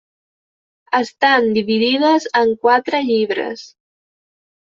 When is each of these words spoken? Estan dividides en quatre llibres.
Estan 0.99 1.49
dividides 1.57 2.25
en 2.41 2.55
quatre 2.65 3.03
llibres. 3.11 3.67